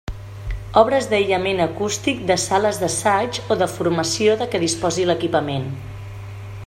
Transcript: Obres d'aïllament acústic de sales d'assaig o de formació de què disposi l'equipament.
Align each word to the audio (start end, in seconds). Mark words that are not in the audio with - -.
Obres 0.79 1.09
d'aïllament 1.11 1.61
acústic 1.65 2.23
de 2.31 2.37
sales 2.45 2.79
d'assaig 2.85 3.39
o 3.49 3.59
de 3.63 3.69
formació 3.75 4.39
de 4.41 4.49
què 4.55 4.63
disposi 4.65 5.07
l'equipament. 5.11 5.69